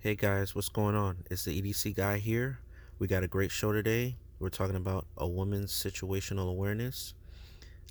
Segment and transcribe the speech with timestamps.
[0.00, 1.24] Hey guys, what's going on?
[1.28, 2.60] It's the EDC guy here.
[3.00, 4.14] We got a great show today.
[4.38, 7.14] We're talking about a woman's situational awareness.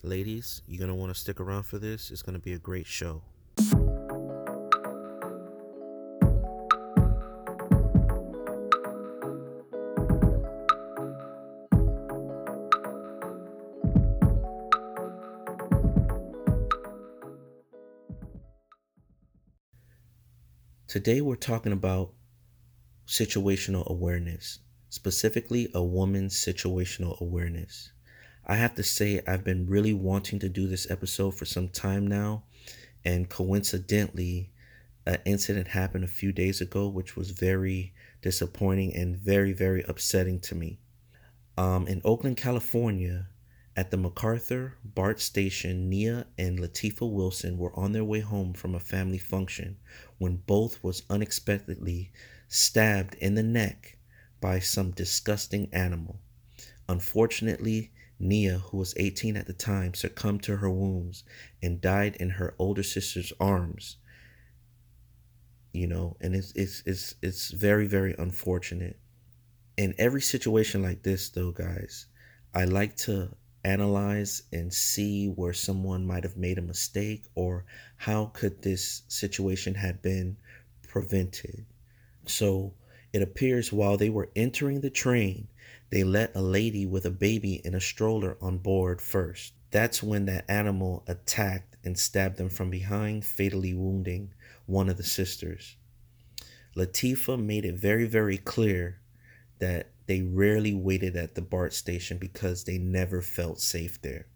[0.04, 2.10] Ladies, you're going to want to stick around for this.
[2.10, 3.24] It's going to be a great show.
[20.98, 22.14] Today, we're talking about
[23.06, 27.92] situational awareness, specifically a woman's situational awareness.
[28.48, 32.08] I have to say, I've been really wanting to do this episode for some time
[32.08, 32.46] now,
[33.06, 34.50] and coincidentally,
[35.06, 40.40] an incident happened a few days ago, which was very disappointing and very, very upsetting
[40.40, 40.80] to me.
[41.60, 43.28] Um, in Oakland, California,
[43.78, 48.74] at the MacArthur BART station, Nia and Letifah Wilson were on their way home from
[48.74, 49.78] a family function
[50.18, 52.12] when both was unexpectedly
[52.48, 54.00] stabbed in the neck
[54.42, 56.20] by some disgusting animal.
[56.90, 61.24] Unfortunately, Nia, who was 18 at the time, succumbed to her wounds
[61.62, 63.98] and died in her older sister's arms.
[65.72, 69.00] You know, and it's it's it's it's very very unfortunate.
[69.78, 72.08] In every situation like this though, guys,
[72.56, 73.36] I like to
[73.68, 77.66] analyze and see where someone might have made a mistake or
[77.98, 80.38] how could this situation had been
[80.88, 81.66] prevented.
[82.26, 82.74] So
[83.12, 85.48] it appears while they were entering the train,
[85.90, 89.54] they let a lady with a baby in a stroller on board first.
[89.72, 94.34] That's when that animal attacked and stabbed them from behind, fatally wounding
[94.66, 95.76] one of the sisters.
[96.76, 99.00] Letifah made it very, very clear
[99.60, 104.28] that they rarely waited at the BART station because they never felt safe there.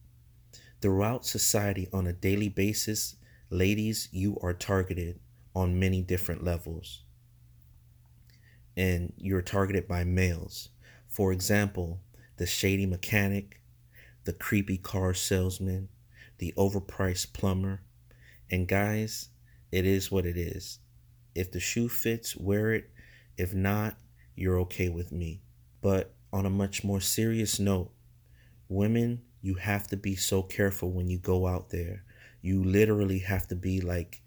[0.81, 3.16] Throughout society, on a daily basis,
[3.50, 5.19] ladies, you are targeted
[5.55, 7.03] on many different levels.
[8.75, 10.69] And you're targeted by males.
[11.08, 12.02] For example,
[12.38, 13.61] the shady mechanic,
[14.25, 15.90] the creepy car salesman,
[16.38, 17.81] the overpriced plumber.
[18.50, 19.29] And guys,
[19.72, 20.79] it is what it is.
[21.34, 22.90] If the shoe fits, wear it.
[23.38, 23.97] If not,
[24.35, 25.41] you're okay with me.
[25.81, 27.92] But on a much more serious note,
[28.69, 32.03] women, you have to be so careful when you go out there.
[32.42, 34.22] You literally have to be like,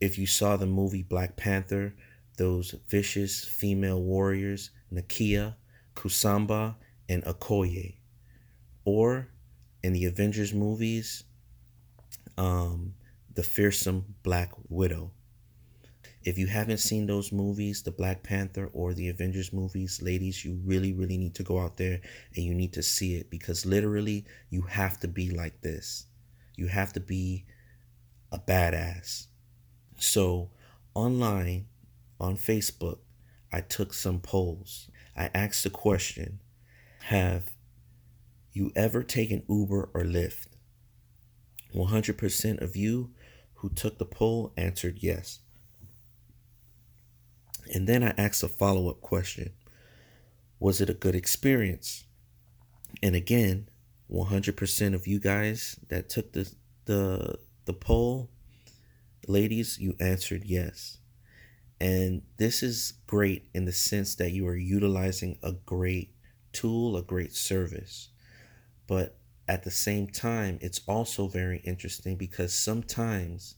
[0.00, 1.94] if you saw the movie Black Panther,
[2.36, 5.56] those vicious female warriors, Nakia,
[5.94, 6.76] Kusamba,
[7.08, 7.96] and Okoye.
[8.84, 9.28] Or
[9.82, 11.24] in the Avengers movies,
[12.38, 12.94] um,
[13.34, 15.12] the fearsome Black Widow.
[16.22, 20.60] If you haven't seen those movies, the Black Panther or the Avengers movies, ladies, you
[20.64, 22.00] really, really need to go out there
[22.34, 26.06] and you need to see it because literally you have to be like this.
[26.56, 27.46] You have to be
[28.30, 29.28] a badass.
[29.98, 30.50] So,
[30.94, 31.66] online,
[32.20, 32.98] on Facebook,
[33.50, 34.90] I took some polls.
[35.16, 36.40] I asked the question
[37.04, 37.50] Have
[38.52, 40.48] you ever taken Uber or Lyft?
[41.74, 43.10] 100% of you
[43.54, 45.40] who took the poll answered yes.
[47.72, 49.52] And then I asked a follow up question
[50.58, 52.04] Was it a good experience?
[53.02, 53.68] And again,
[54.10, 56.52] 100% of you guys that took the,
[56.86, 58.30] the, the poll,
[59.28, 60.98] ladies, you answered yes.
[61.80, 66.14] And this is great in the sense that you are utilizing a great
[66.52, 68.08] tool, a great service.
[68.86, 69.16] But
[69.48, 73.54] at the same time, it's also very interesting because sometimes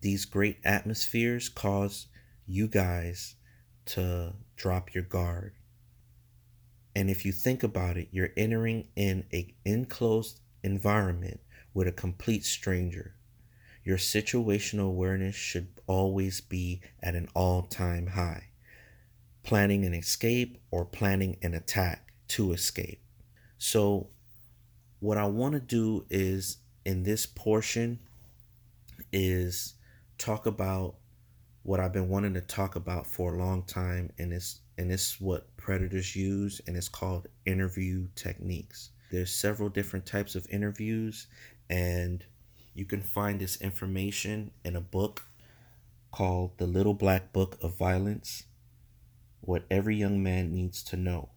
[0.00, 2.08] these great atmospheres cause
[2.48, 3.36] you guys
[3.84, 5.52] to drop your guard.
[6.96, 11.40] And if you think about it, you're entering in a enclosed environment
[11.74, 13.14] with a complete stranger.
[13.84, 18.48] Your situational awareness should always be at an all-time high.
[19.42, 23.02] Planning an escape or planning an attack to escape.
[23.58, 24.08] So
[25.00, 28.00] what I want to do is in this portion
[29.12, 29.74] is
[30.18, 30.96] talk about
[31.68, 35.20] what I've been wanting to talk about for a long time, and it's and it's
[35.20, 38.88] what predators use, and it's called interview techniques.
[39.12, 41.26] There's several different types of interviews,
[41.68, 42.24] and
[42.72, 45.24] you can find this information in a book
[46.10, 48.44] called The Little Black Book of Violence
[49.42, 51.28] What Every Young Man Needs to Know.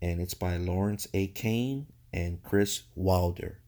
[0.00, 1.26] And it's by Lawrence A.
[1.26, 3.58] Kane and Kris Wilder.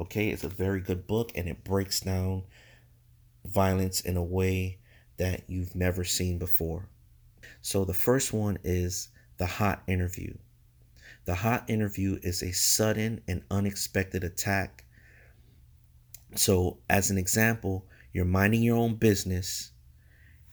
[0.00, 2.44] Okay, it's a very good book and it breaks down
[3.44, 4.78] violence in a way
[5.18, 6.88] that you've never seen before.
[7.60, 10.34] So the first one is the hot interview.
[11.24, 14.84] The hot interview is a sudden and unexpected attack.
[16.34, 19.72] So, as an example, you're minding your own business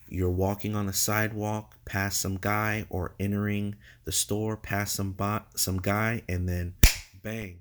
[0.08, 3.74] you're walking on a sidewalk past some guy or entering
[4.04, 5.16] the store past some
[5.54, 6.74] some guy and then
[7.22, 7.58] bang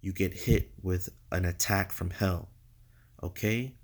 [0.00, 2.50] you get hit with an attack from hell
[3.22, 3.74] okay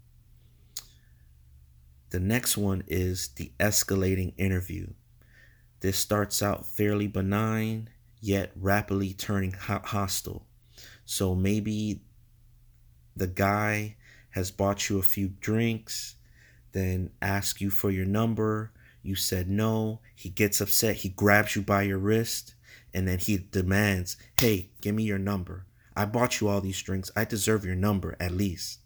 [2.14, 4.86] the next one is the escalating interview
[5.80, 7.88] this starts out fairly benign
[8.20, 10.46] yet rapidly turning hostile
[11.04, 12.00] so maybe
[13.16, 13.96] the guy
[14.30, 16.14] has bought you a few drinks
[16.74, 18.72] then ask you for your number.
[19.02, 20.00] You said no.
[20.14, 20.96] He gets upset.
[20.96, 22.54] He grabs you by your wrist
[22.92, 25.66] and then he demands, Hey, give me your number.
[25.96, 27.12] I bought you all these drinks.
[27.14, 28.80] I deserve your number at least.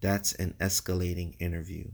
[0.00, 1.90] That's an escalating interview.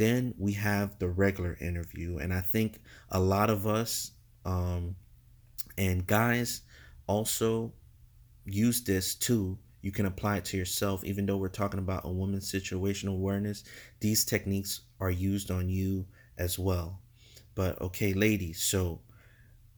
[0.00, 2.16] Then we have the regular interview.
[2.16, 2.80] And I think
[3.10, 4.12] a lot of us
[4.46, 4.96] um,
[5.76, 6.62] and guys
[7.06, 7.74] also
[8.46, 9.58] use this too.
[9.82, 11.04] You can apply it to yourself.
[11.04, 13.62] Even though we're talking about a woman's situational awareness
[14.00, 16.06] these techniques are used on you
[16.38, 17.02] as well.
[17.54, 19.02] But okay ladies so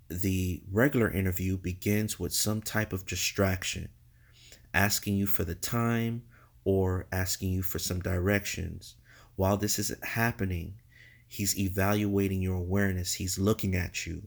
[0.08, 3.88] the regular interview begins with some type of distraction
[4.72, 6.22] asking you for the time
[6.64, 8.94] or asking you for some directions
[9.42, 10.74] while this is happening
[11.26, 14.22] he's evaluating your awareness he's looking at you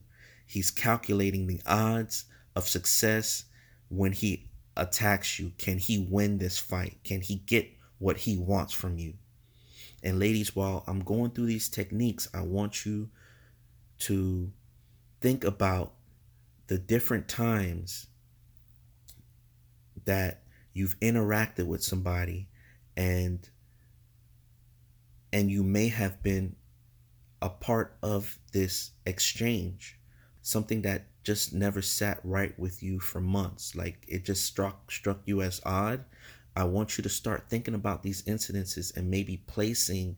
[0.46, 2.26] he's calculating the odds
[2.56, 3.46] of success
[3.90, 6.98] when he attacks you, can he win this fight?
[7.04, 7.70] Can he get
[8.00, 9.14] what he wants from you?
[10.04, 13.10] And ladies, while I'm going through these techniques, I want you
[14.00, 14.52] to
[15.22, 15.94] think about
[16.68, 18.08] the different times
[20.06, 22.48] that you've interacted with somebody
[22.98, 23.48] and
[25.36, 26.56] and you may have been
[27.42, 30.00] a part of this exchange
[30.42, 33.76] something that just never sat right with you for months.
[33.76, 36.06] Like it just struck struck you as odd.
[36.56, 40.16] I want you to start thinking about these incidences and maybe placing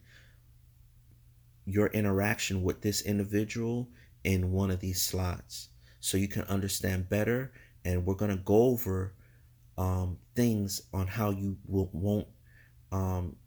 [1.65, 3.87] your interaction with this individual
[4.23, 5.69] in one of these slots
[5.99, 7.53] so you can understand better.
[7.83, 9.15] And we're going to go over
[9.79, 12.27] um, things on how you will, won't
[12.91, 13.37] um,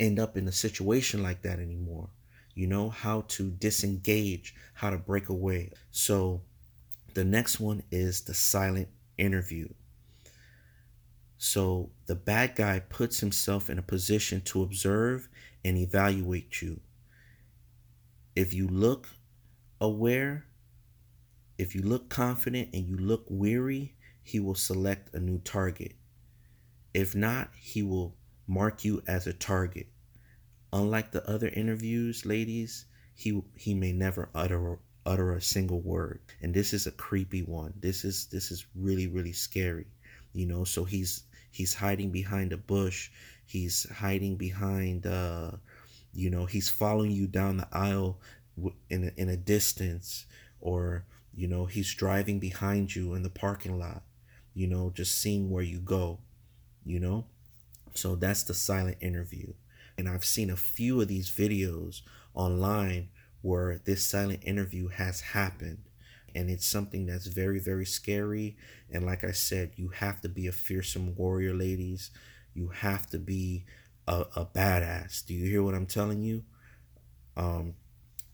[0.00, 2.08] end up in a situation like that anymore
[2.54, 6.42] you know how to disengage how to break away so
[7.14, 8.88] the next one is the silent
[9.18, 9.68] interview.
[11.38, 15.28] So the bad guy puts himself in a position to observe
[15.64, 16.80] and evaluate you.
[18.36, 19.08] If you look
[19.80, 20.46] aware,
[21.58, 25.94] if you look confident and you look weary, he will select a new target.
[26.94, 28.16] If not, he will
[28.50, 29.86] mark you as a target.
[30.72, 36.20] Unlike the other interviews, ladies, he he may never utter utter a single word.
[36.42, 37.74] And this is a creepy one.
[37.80, 39.86] This is this is really really scary
[40.32, 40.64] you know?
[40.64, 43.10] So he's he's hiding behind a bush.
[43.46, 45.52] He's hiding behind uh
[46.12, 48.18] you know he's following you down the aisle
[48.88, 50.26] in a, in a distance.
[50.60, 51.04] Or
[51.34, 54.02] you know he's driving behind you in the parking lot
[54.52, 56.18] you know just seeing where you go
[56.84, 57.24] you know
[57.94, 59.52] so that's the silent interview
[59.98, 62.02] and i've seen a few of these videos
[62.34, 63.08] online
[63.42, 65.78] where this silent interview has happened.
[66.34, 68.56] And it's something that's very, very scary.
[68.90, 72.10] And like I said, you have to be a fearsome warrior, ladies.
[72.54, 73.64] You have to be
[74.06, 75.24] a, a badass.
[75.26, 76.44] Do you hear what I'm telling you?
[77.36, 77.74] Um,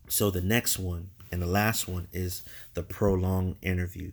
[0.07, 4.11] so the next one and the last one is the prolonged interview.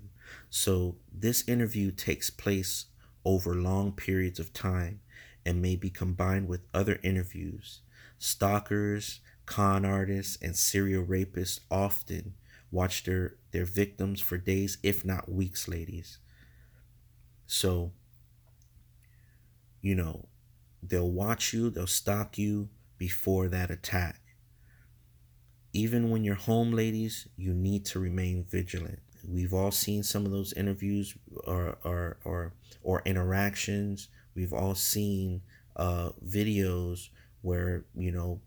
[0.48, 2.86] So this interview takes place
[3.24, 5.00] over long periods of time
[5.44, 7.80] and may be combined with other interviews.
[8.18, 12.34] Stalkers, Con artists and serial rapists often
[12.70, 16.18] watch their, their victims for days, if not weeks, ladies.
[17.46, 17.92] So,
[19.82, 20.28] you know,
[20.82, 24.20] they'll watch you, they'll stalk you before that attack.
[25.74, 29.00] Even when you're home, ladies, you need to remain vigilant.
[29.26, 34.08] We've all seen some of those interviews or or or, or interactions.
[34.34, 35.42] We've all seen
[35.76, 37.08] uh, videos
[37.42, 38.40] where you know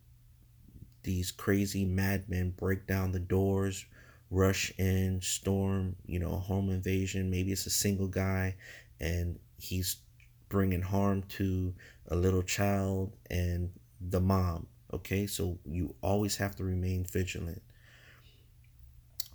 [1.04, 3.86] these crazy madmen break down the doors,
[4.30, 7.30] rush in, storm, you know, a home invasion.
[7.30, 8.56] Maybe it's a single guy
[9.00, 9.98] and he's
[10.50, 11.74] bringing harm to
[12.10, 14.68] a little child and the mom.
[14.94, 17.62] Okay, so you always have to remain vigilant.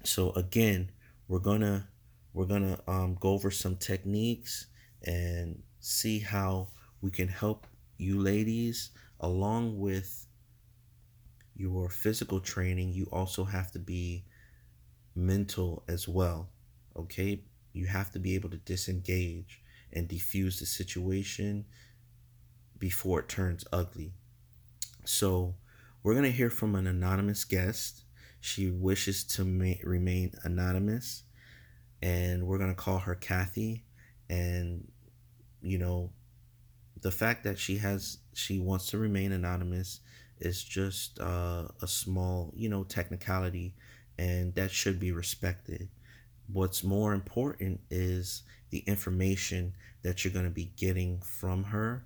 [0.04, 0.90] So again,
[1.28, 1.88] we're gonna
[2.34, 4.66] we're gonna um, go over some techniques
[5.04, 6.68] and see how
[7.02, 7.66] we can help
[7.98, 10.26] you ladies along with
[11.54, 14.24] your physical training, you also have to be
[15.14, 16.48] mental as well.
[16.96, 17.42] Okay?
[17.72, 19.60] You have to be able to disengage
[19.92, 21.64] and defuse the situation
[22.78, 24.12] before it turns ugly.
[25.04, 25.56] So,
[26.04, 28.02] We're going to hear from an anonymous guest.
[28.40, 31.22] She wishes to ma- remain anonymous,
[32.02, 33.84] and we're going to call her Cathy.
[34.28, 34.90] And,
[35.62, 36.10] you know,
[37.00, 40.00] the fact that she has, she wants to remain anonymous
[40.40, 43.74] is just uh, a small, you know, technicality,
[44.18, 45.88] and that should be respected.
[46.52, 52.04] What's more important is the information that you're going to be getting from her,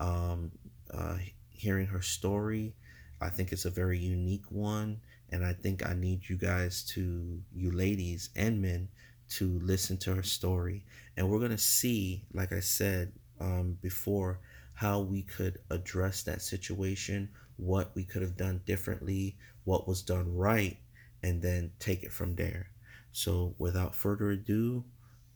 [0.00, 0.52] um,
[0.92, 1.16] uh,
[1.50, 2.74] hearing her story.
[3.20, 7.40] I think it's a very unique one, and I think I need you guys to,
[7.54, 8.88] you ladies and men,
[9.36, 10.84] to listen to her story.
[11.16, 14.40] And we're going to see, like I said um, before,
[14.74, 20.34] how we could address that situation, what we could have done differently, what was done
[20.34, 20.76] right,
[21.22, 22.68] and then take it from there.
[23.12, 24.84] So, without further ado,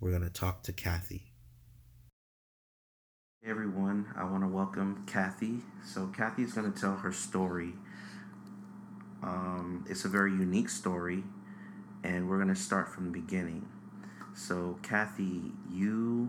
[0.00, 1.32] we're going to talk to Cathy.
[3.42, 5.58] Hey everyone, I want to welcome Cathy.
[5.84, 7.74] So, Cathy is going to tell her story.
[9.22, 11.22] Um, it's a very unique story,
[12.02, 13.68] and we're going to start from the beginning.
[14.37, 15.40] So, Cathy,
[15.73, 16.28] you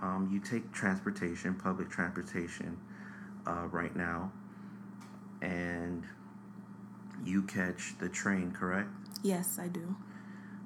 [0.00, 2.78] um, you take transportation, public transportation,
[3.46, 4.32] uh, right now,
[5.42, 6.04] and
[7.24, 8.88] you catch the train, correct?
[9.22, 9.94] Yes, I do.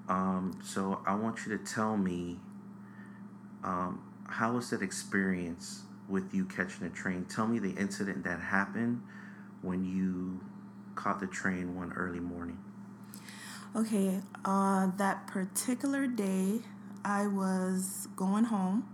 [0.09, 2.38] Um, so I want you to tell me
[3.65, 7.25] um, how was that experience with you catching a train?
[7.25, 9.03] Tell me the incident that happened
[9.62, 10.41] when you
[10.95, 12.59] caught the train one early morning.
[13.76, 16.61] Okay, uh, that particular day,
[17.04, 18.88] I was going home.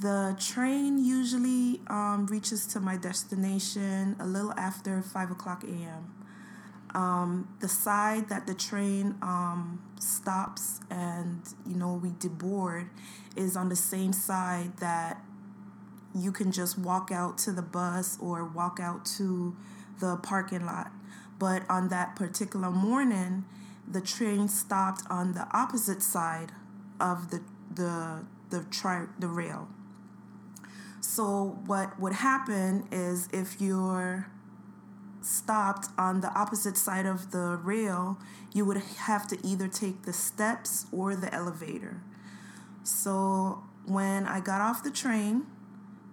[0.00, 6.14] The train usually um, reaches to my destination a little after 5 o'clock a.m.
[6.94, 12.90] Um, the side that the train um, stops and you know we deboard
[13.34, 15.20] is on the same side that
[16.14, 19.56] you can just walk out to the bus or walk out to
[19.98, 20.92] the parking lot.
[21.40, 23.44] But on that particular morning,
[23.88, 26.52] the train stopped on the opposite side
[27.00, 27.42] of the
[27.74, 29.68] the the tri- the rail.
[31.00, 34.28] So what would happen is if you're
[35.20, 38.18] stopped on the opposite side of the rail,
[38.52, 42.00] you would have to either take the steps or the elevator.
[42.84, 45.46] So when I got off the train,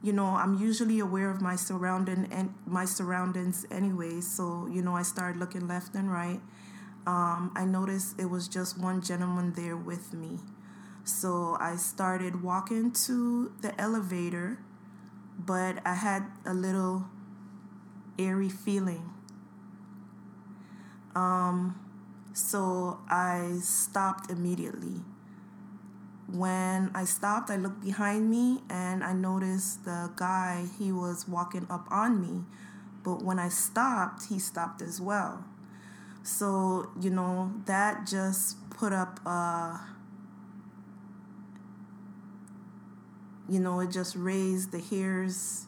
[0.02, 4.22] you know, I'm usually aware of my surrounding and my surroundings anyway.
[4.22, 6.42] So you know, I started looking left and right.
[7.06, 10.40] Um, I noticed it was just one gentleman there with me.
[11.04, 14.60] So I started walking to the elevator,
[15.38, 17.06] but I had a little
[18.18, 19.10] airy feeling.
[21.16, 21.80] Um,
[22.34, 25.02] so I stopped immediately.
[26.32, 31.68] When I stopped, I looked behind me and I noticed the guy, he was walking
[31.70, 32.46] up on me.
[33.04, 35.44] But when I stopped, he stopped as well.
[36.24, 39.78] So, you know, that just put up, uh,
[43.50, 45.66] you know, it just raised the hairs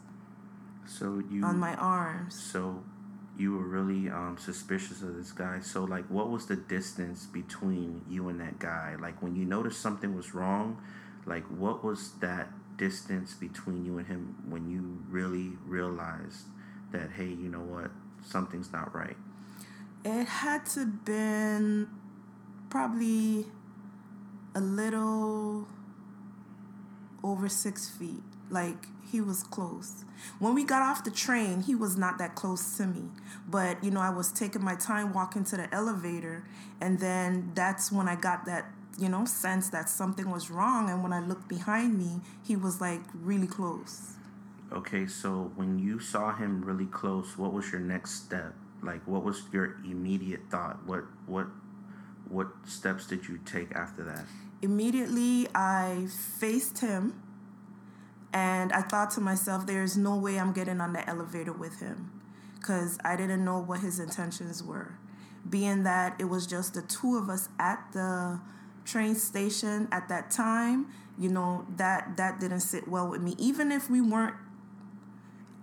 [0.88, 2.36] so you on my arms.
[2.36, 2.84] So
[3.38, 5.60] you were really um, suspicious of this guy.
[5.60, 8.96] So like, what was the distance between you and that guy?
[9.00, 10.82] Like when you noticed something was wrong,
[11.26, 16.46] like what was that distance between you and him when you really realized
[16.92, 17.92] that hey, you know what,
[18.24, 19.18] something's not right?
[20.06, 21.88] It had to been
[22.70, 23.48] probably
[24.54, 25.68] a little
[27.24, 28.22] over six feet.
[28.52, 30.06] Like he was close.
[30.38, 33.10] When we got off the train, he was not that close to me.
[33.48, 36.46] But you know, I was taking my time walking to the elevator,
[36.80, 38.66] and then that's when I got that
[39.00, 40.88] you know sense that something was wrong.
[40.88, 44.12] And when I looked behind me, he was like really close.
[44.72, 48.54] Okay, so when you saw him really close, what was your next step?
[48.82, 50.86] Like, what was your immediate thought?
[50.86, 51.48] What what
[52.28, 54.26] what steps did you take after that?
[54.62, 56.08] Immediately, I
[56.40, 57.22] faced him
[58.34, 62.12] and I thought to myself, there's no way I'm getting on the elevator with him
[62.60, 64.98] because I didn't know what his intentions were.
[65.48, 68.42] Being that it was just the two of us at the
[68.84, 73.36] train station at that time, you know, that that didn't sit well with me.
[73.38, 74.36] Even if we weren't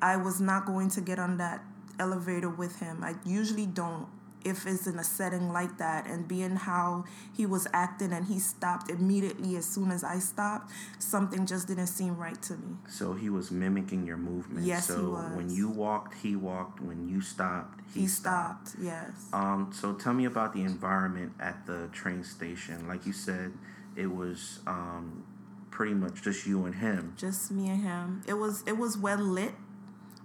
[0.00, 1.62] I was not going to get on that
[1.98, 3.02] elevator with him.
[3.02, 4.08] I usually don't
[4.44, 8.38] if it's in a setting like that and being how he was acting and he
[8.38, 12.76] stopped immediately as soon as I stopped, something just didn't seem right to me.
[12.88, 14.66] So he was mimicking your movement.
[14.66, 15.36] Yes, so he was.
[15.36, 16.80] when you walked, he walked.
[16.80, 19.10] When you stopped, he, He stopped, yes.
[19.32, 22.88] Um, so tell me about the environment at the train station.
[22.88, 23.52] Like you said,
[23.96, 25.24] it was um,
[25.70, 27.14] pretty much just you and him.
[27.16, 28.22] Just me and him.
[28.26, 29.52] It was it was well lit.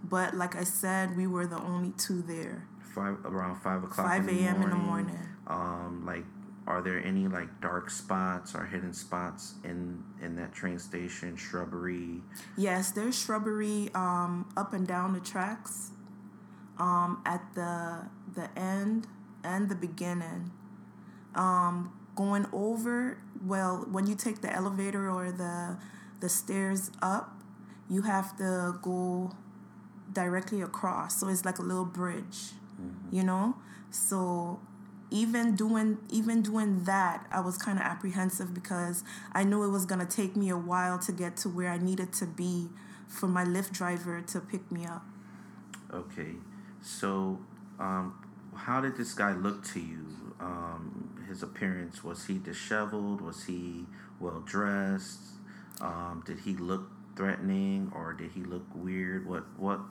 [0.03, 2.67] But like I said, we were the only two there.
[2.93, 4.07] Five around five o'clock.
[4.07, 4.61] 5 a.m.
[4.63, 5.19] in the morning.
[5.47, 6.25] Um, like,
[6.65, 11.35] are there any like dark spots or hidden spots in in that train station?
[11.35, 12.21] Shrubbery.
[12.57, 15.91] Yes, there's shrubbery um, up and down the tracks.
[16.79, 19.07] Um, at the the end
[19.43, 20.51] and the beginning.
[21.35, 25.77] Um, going over, well, when you take the elevator or the
[26.19, 27.41] the stairs up,
[27.89, 29.31] you have to go
[30.11, 31.19] directly across.
[31.19, 33.15] So it's like a little bridge, mm-hmm.
[33.15, 33.55] you know?
[33.91, 34.59] So
[35.09, 39.85] even doing even doing that, I was kind of apprehensive because I knew it was
[39.85, 42.69] going to take me a while to get to where I needed to be
[43.07, 45.05] for my Lyft driver to pick me up.
[45.93, 46.33] Okay.
[46.81, 47.39] So
[47.79, 48.13] um,
[48.55, 50.05] how did this guy look to you?
[50.39, 53.21] Um, his appearance was he disheveled?
[53.21, 53.85] Was he
[54.19, 55.19] well dressed?
[55.79, 59.27] Um, did he look threatening or did he look weird?
[59.27, 59.81] What what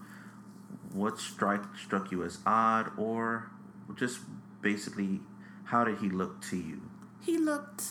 [0.93, 3.51] what strike struck you as odd or
[3.97, 4.21] just
[4.63, 5.21] basically
[5.65, 6.81] how did he look to you?
[7.25, 7.83] He looked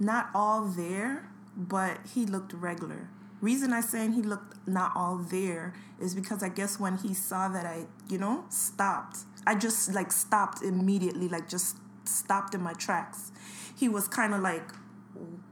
[0.00, 3.08] not all there, but he looked regular.
[3.40, 7.48] Reason I saying he looked not all there is because I guess when he saw
[7.48, 12.72] that I, you know, stopped, I just like stopped immediately, like just stopped in my
[12.72, 13.32] tracks.
[13.76, 14.70] He was kind of like,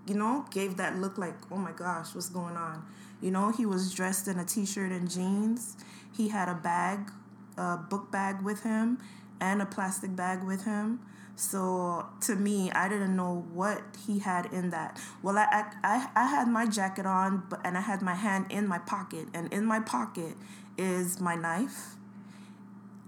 [0.06, 2.85] you know, gave that look like, oh my gosh, what's going on?
[3.21, 5.76] You know, he was dressed in a t shirt and jeans.
[6.16, 7.11] He had a bag,
[7.56, 8.99] a book bag with him,
[9.40, 11.00] and a plastic bag with him.
[11.37, 15.00] So to me, I didn't know what he had in that.
[15.23, 18.66] Well, I, I, I had my jacket on, but and I had my hand in
[18.66, 20.37] my pocket, and in my pocket
[20.76, 21.94] is my knife.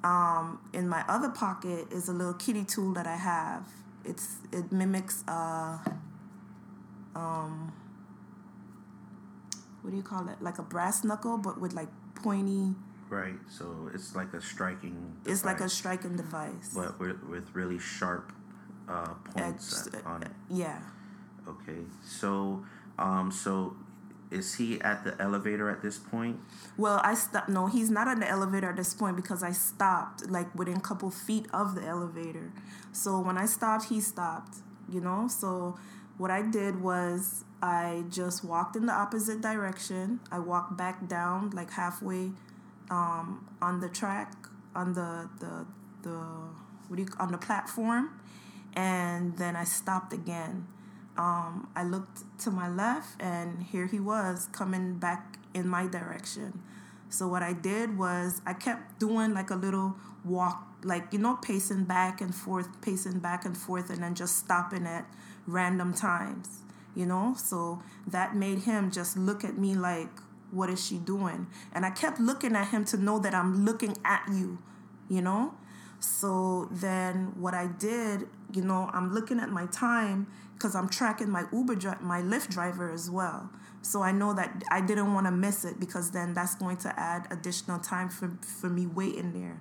[0.02, 3.66] Um, in my other pocket is a little kitty tool that I have.
[4.04, 5.78] It's it mimics uh,
[7.14, 7.72] um,
[9.82, 10.40] what do you call it?
[10.40, 12.74] Like a brass knuckle, but with like pointy.
[13.10, 13.34] Right.
[13.48, 15.14] So it's like a striking.
[15.22, 16.72] Device, it's like a striking device.
[16.74, 18.32] But with, with really sharp
[18.88, 20.32] uh, points Edge, on it.
[20.50, 20.80] Yeah.
[21.46, 21.80] Okay.
[22.04, 22.64] So,
[22.98, 23.76] um, so
[24.30, 26.40] is he at the elevator at this point?
[26.76, 27.48] Well, I stopped.
[27.48, 30.80] No, he's not at the elevator at this point because I stopped like within a
[30.80, 32.52] couple feet of the elevator.
[32.92, 34.56] So when I stopped, he stopped.
[34.90, 35.28] You know.
[35.28, 35.76] So
[36.18, 40.20] what I did was I just walked in the opposite direction.
[40.30, 42.32] I walked back down like halfway
[42.90, 44.34] um, on the track
[44.74, 45.66] on the the
[46.02, 46.18] the
[46.88, 48.10] what do you on the platform,
[48.74, 50.66] and then I stopped again.
[51.16, 56.62] Um, I looked to my left, and here he was coming back in my direction.
[57.08, 61.36] So what I did was I kept doing like a little walk, like you know,
[61.36, 65.06] pacing back and forth, pacing back and forth, and then just stopping at
[65.46, 67.34] random times you know?
[67.36, 70.08] So that made him just look at me like,
[70.50, 71.48] what is she doing?
[71.72, 74.58] And I kept looking at him to know that I'm looking at you,
[75.08, 75.54] you know?
[76.00, 81.30] So then what I did, you know, I'm looking at my time because I'm tracking
[81.30, 83.50] my Uber, dri- my Lyft driver as well.
[83.82, 87.00] So I know that I didn't want to miss it because then that's going to
[87.00, 89.60] add additional time for, for me waiting there.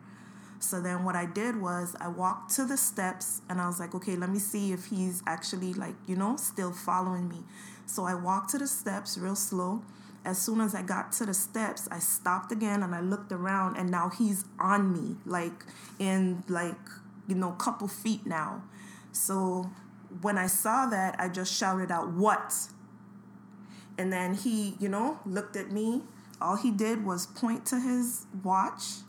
[0.64, 3.94] So then what I did was I walked to the steps and I was like,
[3.96, 7.40] okay, let me see if he's actually like, you know, still following me.
[7.86, 9.82] So I walked to the steps real slow.
[10.24, 13.76] As soon as I got to the steps, I stopped again and I looked around
[13.76, 15.66] and now he's on me, like
[16.00, 16.80] in like,
[17.28, 18.64] you know, couple feet now.
[19.12, 19.70] So
[20.22, 22.54] when I saw that, I just shouted out, What?
[23.98, 26.04] And then he, you know, looked at me.
[26.40, 29.02] All he did was point to his watch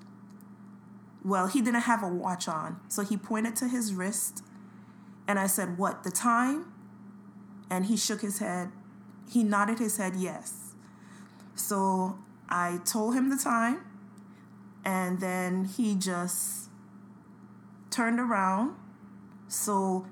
[1.24, 4.42] well, he didn't have a watch on, so he pointed to his wrist,
[5.26, 6.72] and I said, What, the time?
[7.70, 8.70] And he shook his head.
[9.28, 10.74] He nodded his head, yes.
[11.54, 13.84] So I told him the time,
[14.84, 16.68] and then he just
[17.90, 18.76] turned around.
[19.48, 20.06] So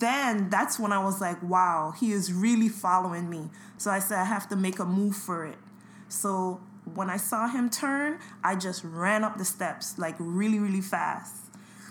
[0.00, 3.50] then that's when I was like, wow, he is really following me.
[3.76, 5.58] So I said, I have to make a move for it.
[6.08, 6.60] So
[6.94, 11.34] when I saw him turn, I just ran up the steps like really, really fast.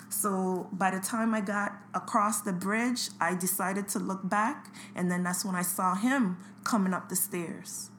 [0.10, 5.12] So by the time I got across the bridge, I decided to look back, and
[5.12, 7.90] then that's when I saw him coming up the stairs.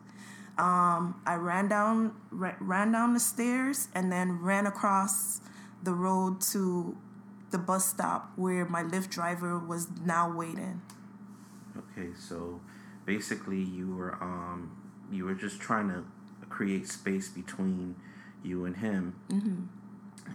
[0.57, 5.41] Um, I ran down ran down the stairs and then ran across
[5.85, 6.97] the road to
[7.51, 10.83] the bus stop where my Lyft driver was now waiting.
[11.77, 12.61] Okay, so
[13.07, 14.77] basically you were um,
[15.13, 16.05] you were just trying to
[16.59, 17.95] create space between
[18.43, 19.15] you and him.
[19.31, 19.63] Mm-hmm.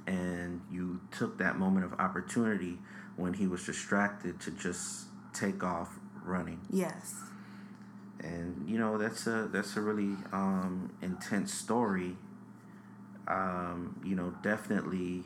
[0.08, 2.78] And you took that moment of opportunity
[3.18, 5.90] when he was distracted to just take off
[6.24, 6.62] running.
[6.70, 7.16] Yes.
[8.24, 12.16] and you know that's a that's a really um, intense story.
[13.28, 15.24] Um, you know, definitely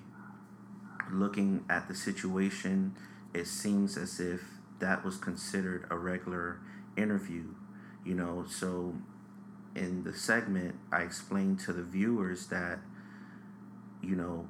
[1.12, 2.95] looking at the situation,
[3.33, 4.41] it seems as if
[4.79, 6.60] that was considered a regular
[6.95, 7.45] interview.
[8.03, 8.95] You know, so
[9.75, 12.80] in the segment, I explained to the viewers that,
[14.01, 14.49] you know,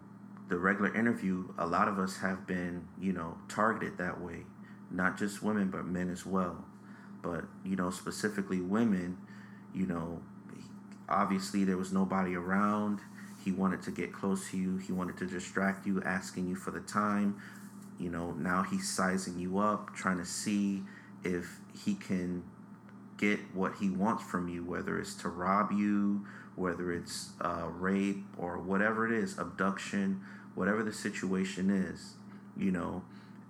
[0.49, 4.43] the regular interview, a lot of us have been, you know, targeted that way.
[4.89, 6.63] Not just women, but men as well.
[7.21, 9.17] But, you know, specifically women,
[9.73, 10.21] you know,
[11.09, 12.99] obviously there was nobody around.
[13.43, 16.71] He wanted to get close to you, he wanted to distract you, asking you for
[16.71, 17.41] the time.
[17.99, 20.83] You know, now he's sizing you up, trying to see
[21.23, 22.43] if he can
[23.17, 26.25] get what he wants from you, whether it's to rob you,
[26.55, 30.21] whether it's uh, rape or whatever it is, abduction,
[30.55, 32.13] whatever the situation is,
[32.55, 33.03] you know.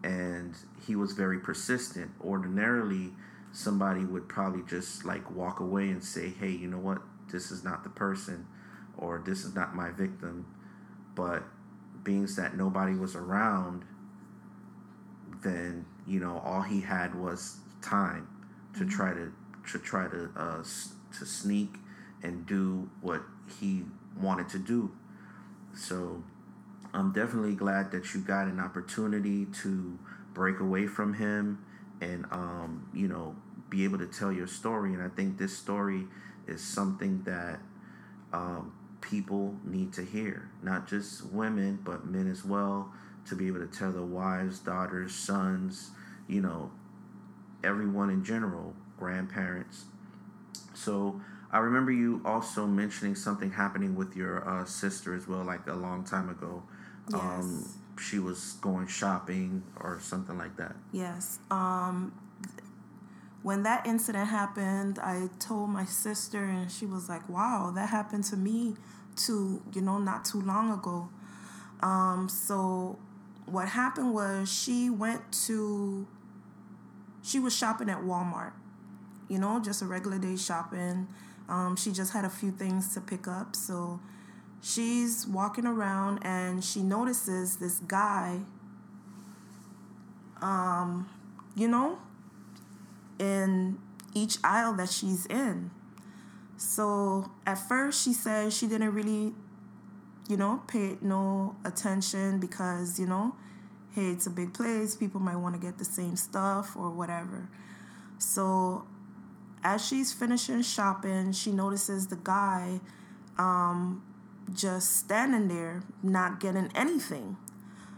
[0.04, 2.12] And he was very persistent.
[2.22, 3.12] Ordinarily,
[3.52, 7.00] somebody would probably just like walk away and say, hey, you know what?
[7.32, 8.46] This is not the person
[8.98, 10.46] or this is not my victim.
[11.16, 11.44] But
[12.04, 13.84] being that nobody was around,
[15.44, 18.28] then, you know, all he had was time
[18.74, 18.90] to mm-hmm.
[18.90, 19.32] try to
[19.72, 20.64] to try to uh,
[21.20, 21.76] to sneak
[22.24, 23.22] and do what
[23.60, 23.84] he
[24.20, 24.92] wanted to do.
[25.76, 26.24] So
[26.94, 29.98] I'm definitely glad that you got an opportunity to
[30.34, 31.64] break away from him
[32.02, 33.36] and um, you know
[33.70, 34.94] be able to tell your story.
[34.94, 36.06] And I think this story
[36.48, 37.60] is something that
[38.32, 42.92] um, people need to hear, not just women but men as well,
[43.28, 45.92] to be able to tell their wives, daughters, sons,
[46.28, 46.72] you know,
[47.64, 49.86] everyone in general grandparents.
[50.74, 55.68] So I remember you also mentioning something happening with your uh, sister as well, like
[55.68, 56.64] a long time ago.
[57.10, 57.22] Yes.
[57.22, 60.76] Um, she was going shopping or something like that.
[60.92, 61.40] Yes.
[61.50, 62.14] Um,
[63.44, 68.26] when that incident happened, I told my sister, and she was like, "Wow, that happened
[68.26, 68.76] to me
[69.16, 69.64] too.
[69.74, 71.10] You know, not too long ago."
[71.82, 73.00] Um, so
[73.46, 76.06] what happened was she went to
[77.24, 78.54] she was shopping at Walmart
[79.30, 81.08] you know, just a regular day shopping.
[81.50, 83.56] Um, she just had a few things to pick up.
[83.56, 84.00] So
[84.62, 88.40] she's walking around and she notices this guy,
[90.42, 91.10] um,
[91.56, 92.00] you know,
[93.20, 93.78] in
[94.14, 95.72] each aisle that she's in.
[96.58, 99.34] So at first she says she didn't really,
[100.28, 103.36] you know, pay no attention because, you know,
[103.94, 104.96] hey, it's a big place.
[104.96, 107.48] People might want to get the same stuff or whatever.
[108.18, 108.86] So
[109.68, 112.80] as she's finishing shopping, she notices the guy
[113.38, 114.02] um,
[114.54, 117.36] just standing there, not getting anything.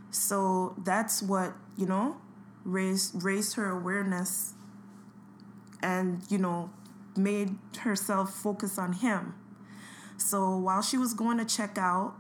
[0.10, 2.18] So that's what, you know,
[2.64, 4.54] raised raised her awareness
[5.84, 6.72] and, you know,
[7.16, 9.36] made herself focus on him.
[10.18, 12.16] So while she was going to check out,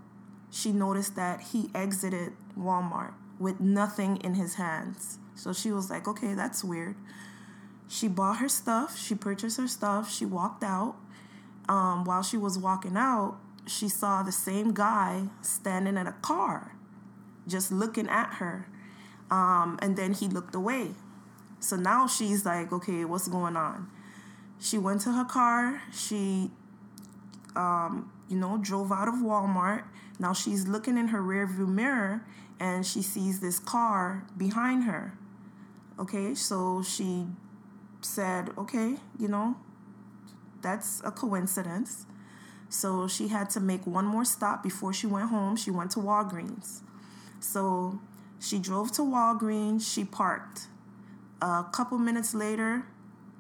[0.51, 5.17] she noticed that he exited Walmart with nothing in his hands.
[5.33, 6.95] So she was like, okay, that's weird.
[7.91, 10.95] She bought her stuff, she purchased her stuff, she walked out.
[11.67, 16.75] Um, while she was walking out, she saw the same guy standing in a car,
[17.47, 18.67] just looking at her.
[19.31, 20.91] Um, and then he looked away.
[21.59, 23.89] So now she's like, okay, what's going on?
[24.59, 25.81] She went to her car.
[25.91, 26.51] She,
[27.55, 29.83] um, you know, drove out of Walmart.
[30.19, 32.23] Now she's looking in her rearview mirror
[32.59, 35.17] and she sees this car behind her.
[35.97, 37.25] Okay, so she
[38.01, 39.55] said, okay, you know,
[40.61, 42.05] that's a coincidence.
[42.69, 45.55] So she had to make one more stop before she went home.
[45.55, 46.81] She went to Walgreens.
[47.39, 47.99] So
[48.39, 50.67] she drove to Walgreens, she parked.
[51.41, 52.85] A couple minutes later,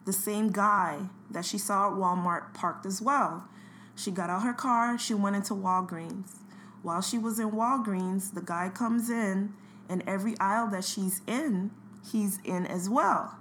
[0.05, 3.47] the same guy that she saw at Walmart parked as well.
[3.95, 6.37] She got out her car, she went into Walgreens.
[6.81, 9.53] While she was in Walgreens, the guy comes in,
[9.89, 11.71] and every aisle that she's in,
[12.09, 13.38] he's in as well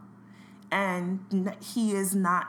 [0.71, 2.47] and he is not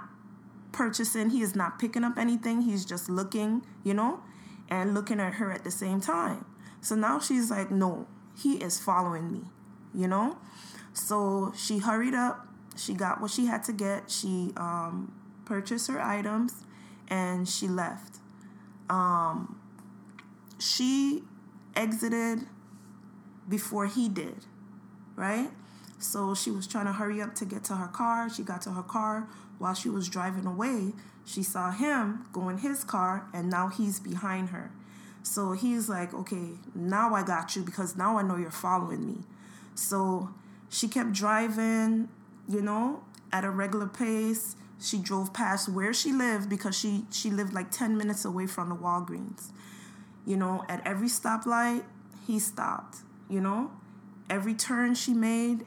[0.71, 4.21] purchasing, he is not picking up anything, he's just looking, you know,
[4.69, 6.45] and looking at her at the same time.
[6.82, 9.41] So now she's like, no, he is following me,
[9.93, 10.38] you know?
[10.93, 15.13] So she hurried up, she got what she had to get, she um,
[15.45, 16.53] purchased her items,
[17.08, 18.17] and she left.
[18.89, 19.60] Um,
[20.60, 21.23] she
[21.75, 22.47] exited
[23.47, 24.45] before he did,
[25.15, 25.51] right?
[25.99, 28.29] So she was trying to hurry up to get to her car.
[28.29, 29.27] She got to her car.
[29.57, 30.93] While she was driving away,
[31.25, 34.71] she saw him go in his car, and now he's behind her.
[35.21, 39.17] So he's like, okay, now I got you because now I know you're following me.
[39.75, 40.29] So
[40.69, 42.07] she kept driving,
[42.47, 44.55] you know, at a regular pace.
[44.81, 48.69] she drove past where she lived because she she lived like 10 minutes away from
[48.69, 49.51] the Walgreens.
[50.25, 51.83] You know, at every stoplight,
[52.25, 53.71] he stopped, you know?
[54.29, 55.65] Every turn she made,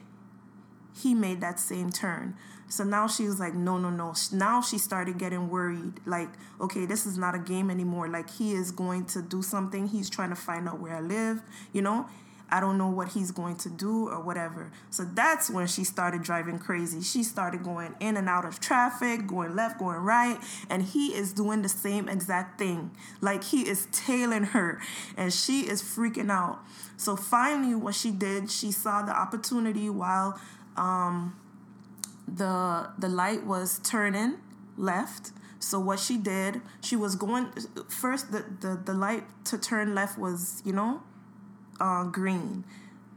[0.95, 2.35] he made that same turn.
[2.67, 4.13] So now she was like, no, no, no.
[4.31, 5.99] Now she started getting worried.
[6.05, 6.29] Like,
[6.59, 8.07] okay, this is not a game anymore.
[8.07, 9.87] Like, he is going to do something.
[9.87, 12.07] He's trying to find out where I live, you know?
[12.53, 14.71] I don't know what he's going to do or whatever.
[14.91, 17.01] So that's when she started driving crazy.
[17.01, 20.37] She started going in and out of traffic, going left, going right,
[20.69, 22.91] and he is doing the same exact thing.
[23.21, 24.79] Like he is tailing her
[25.17, 26.59] and she is freaking out.
[26.95, 30.39] So finally what she did, she saw the opportunity while
[30.77, 31.35] um,
[32.27, 34.37] the the light was turning
[34.77, 35.31] left.
[35.59, 37.47] So what she did, she was going
[37.87, 41.01] first the, the, the light to turn left was, you know,
[41.79, 42.65] uh, green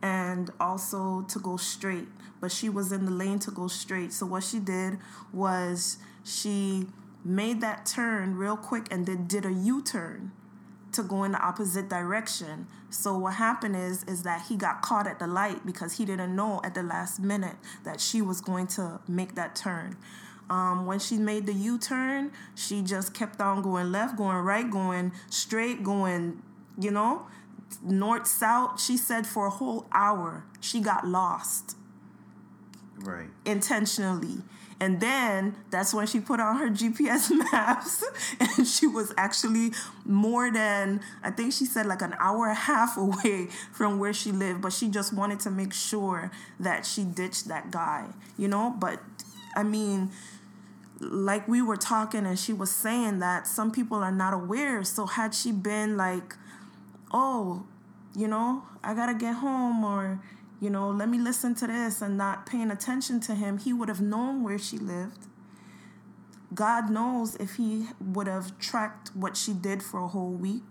[0.01, 2.07] and also to go straight.
[2.41, 4.13] But she was in the lane to go straight.
[4.13, 4.99] So what she did
[5.33, 6.87] was she
[7.25, 10.31] made that turn real quick and then did a U-turn
[10.97, 12.67] to go in the opposite direction.
[12.91, 16.35] So what happened is is that he got caught at the light because he didn't
[16.35, 19.97] know at the last minute that she was going to make that turn.
[20.49, 25.11] Um, when she made the U-turn, she just kept on going left, going right, going
[25.29, 26.41] straight, going,
[26.79, 27.27] you know,
[27.83, 31.77] north south she said for a whole hour she got lost
[33.03, 33.29] right.
[33.45, 34.43] intentionally.
[34.79, 38.05] And then that's when she put on her GPS maps
[38.39, 39.73] and she was actually
[40.05, 44.13] more than I think she said like an hour and a half away from where
[44.13, 46.31] she lived but she just wanted to make sure
[46.61, 48.75] that she ditched that guy you know?
[48.79, 49.01] But
[49.55, 50.11] I mean
[51.01, 54.85] like we were talking and she was saying that some people are not aware.
[54.85, 56.35] So had she been like
[57.13, 57.65] oh,
[58.15, 60.21] you know, I gotta get home or,
[60.61, 63.89] you know, let me listen to this and not paying attention to him, he would
[63.89, 65.27] have known where she lived.
[66.55, 70.63] God knows if he would have tracked what she did for a whole week,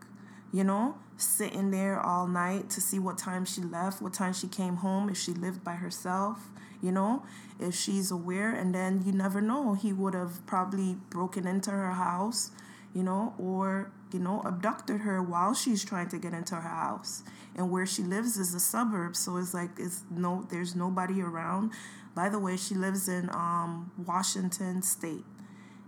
[0.52, 4.48] you know, sitting there all night to see what time she left, what time she
[4.48, 6.50] came home, if she lived by herself,
[6.82, 7.24] you know,
[7.60, 8.52] if she's aware.
[8.52, 12.52] And then you never know, he would have probably broken into her house,
[12.94, 17.22] you know, or you know, abducted her while she's trying to get into her house.
[17.54, 21.72] And where she lives is a suburb, so it's like it's no there's nobody around.
[22.16, 25.26] By the way, she lives in um, Washington State.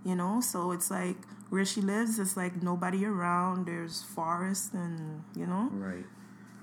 [0.04, 1.18] You know, so it's like
[1.50, 3.66] where she lives it's like nobody around.
[3.66, 5.70] There's forest and you know.
[5.72, 6.06] Right.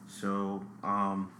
[0.06, 1.32] So um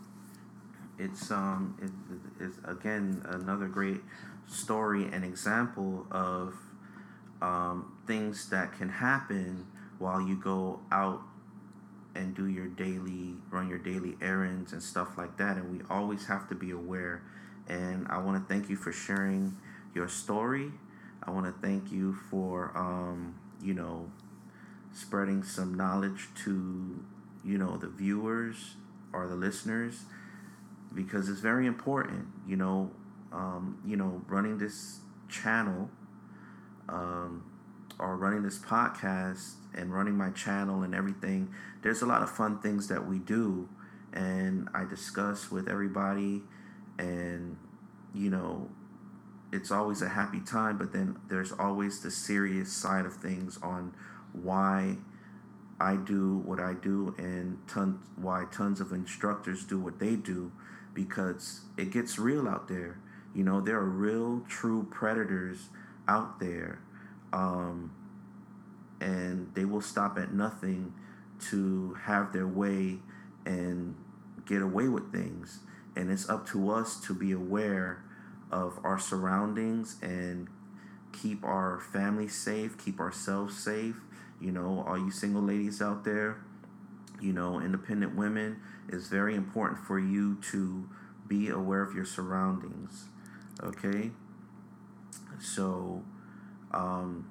[0.99, 4.01] it's um it, it's again another great
[4.47, 6.55] story and example of
[7.45, 9.67] um, things that can happen
[10.05, 11.23] while you go out
[12.15, 15.57] and do your daily run your daily errands and stuff like that.
[15.57, 17.23] And we always have to be aware.
[17.67, 19.57] And i want to thank you for sharing
[19.95, 20.73] your story.
[21.23, 24.13] I want to thank you for um, you know
[24.93, 27.03] spreading some knowledge to
[27.43, 28.75] you know the viewers
[29.15, 30.03] or the listeners.
[30.95, 32.91] Because it's very important you know
[33.33, 34.99] um, you know running this
[35.31, 35.89] channel
[36.91, 37.43] um,
[38.05, 42.59] or running this podcast and running my channel and everything, there's a lot of fun
[42.59, 43.69] things that we do
[44.13, 46.43] and I discuss with everybody
[46.99, 47.57] and
[48.15, 48.71] you know
[49.53, 53.93] it's always a happy time but then there's always the serious side of things on
[54.33, 54.97] why
[55.81, 60.53] I do what I do and ton why tons of instructors do what they do
[60.93, 63.01] because it gets real out there.
[63.35, 65.71] You know, there are real true predators
[66.07, 66.79] out there
[67.35, 67.91] um,
[69.01, 70.95] and they will stop at nothing
[71.51, 72.99] to have their way
[73.45, 73.97] and
[74.47, 75.59] get away with things.
[75.97, 78.05] And it's up to us to be aware
[78.51, 80.49] of our surroundings and
[81.13, 83.97] keep our family safe, keep ourselves safe.
[84.41, 86.39] You know, all you single ladies out there,
[87.21, 90.89] you know, independent women, it's very important for you to
[91.27, 93.07] be aware of your surroundings.
[93.63, 94.13] Okay?
[95.41, 96.05] So,
[96.75, 97.29] um,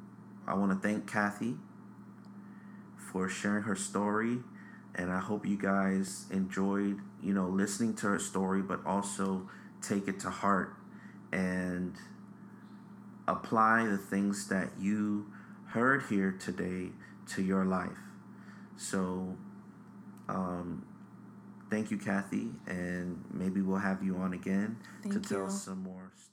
[0.47, 1.55] I want to thank Cathy
[3.11, 4.39] for sharing her story,
[4.95, 9.49] and I hope you guys enjoyed, you know, listening to her story, but also
[9.81, 10.75] take it to heart
[11.31, 11.95] and
[13.27, 15.27] apply the things that you
[15.67, 16.89] heard here today
[17.27, 17.89] to your life.
[18.77, 19.35] So,
[20.29, 20.85] um,
[21.69, 25.41] thank you, Cathy, and maybe we'll have you on again thank to you.
[25.41, 26.32] tell some more stories.